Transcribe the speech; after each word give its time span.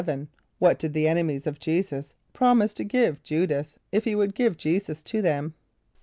= 0.29 0.57
What 0.57 0.79
did 0.79 0.93
the 0.93 1.07
enemies 1.07 1.45
of 1.45 1.59
J[=e]´[s+]us 1.59 2.15
promise 2.33 2.73
to 2.73 2.83
give 2.83 3.21
J[=u]´das, 3.21 3.75
if 3.91 4.03
he 4.05 4.15
would 4.15 4.33
give 4.33 4.57
J[=e]´[s+]us 4.57 5.03
to 5.03 5.21
them? 5.21 5.53